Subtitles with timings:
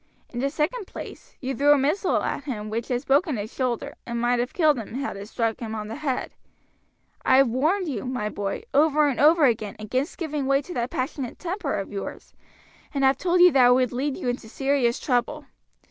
[0.31, 3.93] In the second place, you threw a missile at him, which has broken his shoulder,
[4.03, 6.33] and might have killed him had it struck him on the head.
[7.23, 10.89] I have warned you, my boy, over and over again against giving way to that
[10.89, 12.33] passionate temper of yours,
[12.91, 15.45] and have told you that it would lead you into serious trouble."